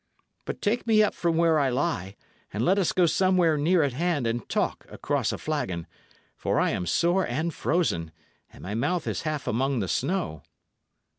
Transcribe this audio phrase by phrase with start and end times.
[0.45, 2.15] But take me up from where I lie,
[2.51, 5.85] and let us go somewhere near at hand and talk across a flagon,
[6.35, 8.11] for I am sore and frozen,
[8.51, 10.41] and my mouth is half among the snow."